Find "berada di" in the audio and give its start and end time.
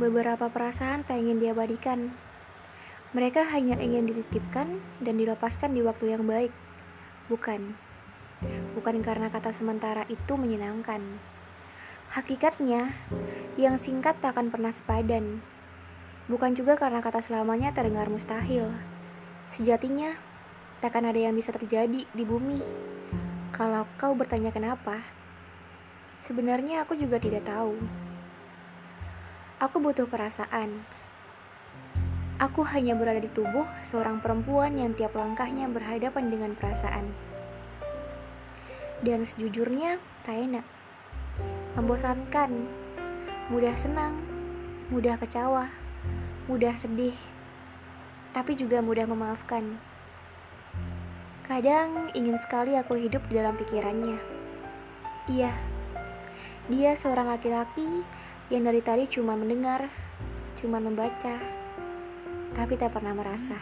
32.96-33.28